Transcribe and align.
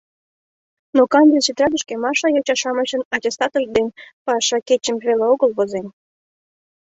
Но 0.95 1.01
канде 1.13 1.37
тетрадьышке 1.45 1.93
Маша 2.03 2.27
йоча-шамычын 2.31 3.01
«аттестатышт» 3.15 3.69
ден 3.75 3.87
пашакечым 4.25 4.95
веле 5.05 5.25
огыл 5.33 5.49
возен. 5.57 5.87